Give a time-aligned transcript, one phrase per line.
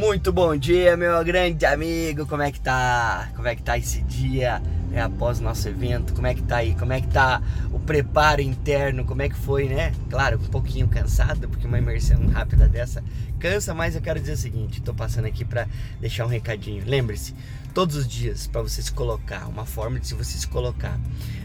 [0.00, 2.24] Muito bom dia, meu grande amigo.
[2.24, 3.28] Como é que tá?
[3.36, 6.14] Como é que tá esse dia né, após o nosso evento?
[6.14, 6.74] Como é que tá aí?
[6.74, 9.04] Como é que tá o preparo interno?
[9.04, 9.92] Como é que foi, né?
[10.08, 13.04] Claro, um pouquinho cansado, porque uma imersão rápida dessa
[13.38, 15.68] cansa, mas eu quero dizer o seguinte, tô passando aqui para
[16.00, 16.82] deixar um recadinho.
[16.86, 17.34] Lembre-se,
[17.74, 20.98] todos os dias para você se colocar, uma forma de você se colocar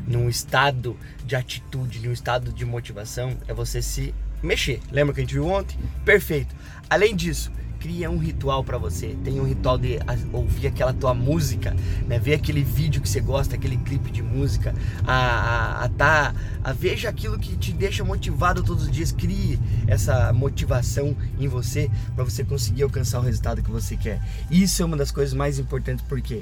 [0.07, 4.79] num estado de atitude, num estado de motivação, é você se mexer.
[4.89, 5.77] Lembra que a gente viu ontem?
[6.05, 6.55] Perfeito.
[6.89, 7.51] Além disso,
[7.85, 9.15] cria um ritual para você.
[9.23, 9.99] Tem um ritual de
[10.33, 11.75] ouvir aquela tua música,
[12.07, 12.17] né?
[12.17, 14.73] Ver aquele vídeo que você gosta, aquele clipe de música,
[15.05, 19.11] a, a, a tá, a veja aquilo que te deixa motivado todos os dias.
[19.11, 24.19] Crie essa motivação em você para você conseguir alcançar o resultado que você quer.
[24.49, 26.41] Isso é uma das coisas mais importantes porque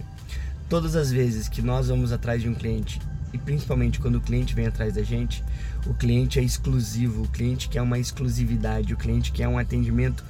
[0.70, 3.02] todas as vezes que nós vamos atrás de um cliente
[3.34, 5.44] e principalmente quando o cliente vem atrás da gente,
[5.86, 10.24] o cliente é exclusivo, o cliente quer uma exclusividade, o cliente quer um atendimento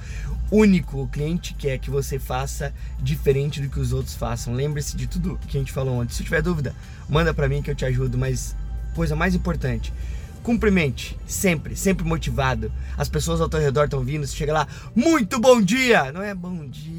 [0.50, 4.54] único, o cliente quer que você faça diferente do que os outros façam.
[4.54, 6.14] Lembre-se de tudo que a gente falou ontem.
[6.14, 6.74] Se tiver dúvida,
[7.08, 8.56] manda para mim que eu te ajudo, mas
[8.94, 9.92] coisa mais importante,
[10.44, 12.70] Cumprimente, sempre, sempre motivado.
[12.98, 16.12] As pessoas ao teu redor estão vindo, você chega lá, muito bom dia!
[16.12, 16.93] Não é bom dia.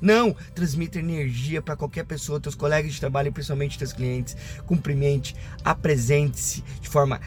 [0.00, 4.36] Não, transmita energia para qualquer pessoa, teus colegas de trabalho, principalmente teus clientes.
[4.66, 7.20] Cumprimente, apresente-se de forma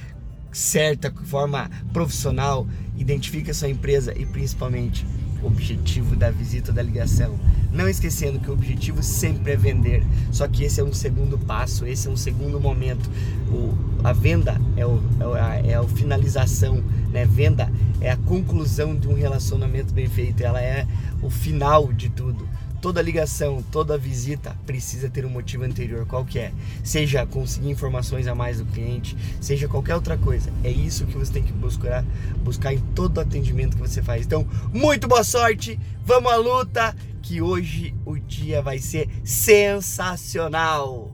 [0.51, 2.67] certa, de forma profissional,
[2.97, 5.05] identifique a sua empresa e principalmente
[5.43, 7.37] o objetivo da visita da ligação.
[7.75, 11.85] Não esquecendo que o objetivo sempre é vender, só que esse é um segundo passo,
[11.85, 13.09] esse é um segundo momento.
[13.51, 15.01] O, a venda é, o,
[15.35, 17.25] é, a, é a finalização, né?
[17.25, 20.87] Venda é a conclusão de um relacionamento bem feito, ela é
[21.21, 22.47] o final de tudo
[22.85, 26.51] toda ligação, toda visita precisa ter um motivo anterior, qual que é?
[26.83, 30.51] Seja conseguir informações a mais do cliente, seja qualquer outra coisa.
[30.63, 32.05] É isso que você tem que buscar,
[32.43, 34.23] buscar em todo atendimento que você faz.
[34.23, 36.95] Então, muito boa sorte, vamos à luta,
[37.25, 41.11] que hoje o dia vai ser sensacional.